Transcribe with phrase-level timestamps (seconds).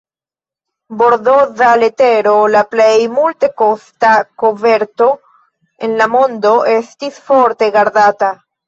[1.01, 5.11] Bordoza letero, la plej multekosta koverto
[5.89, 8.39] en la mondo, estis forte gardata.